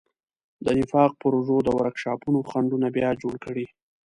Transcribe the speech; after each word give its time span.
د 0.65 0.67
نفاق 0.79 1.11
پروژو 1.21 1.57
د 1.63 1.69
ورکشاپونو 1.79 2.39
خنډونه 2.49 2.87
بیا 2.95 3.09
جوړ 3.21 3.35
کړي. 3.45 3.65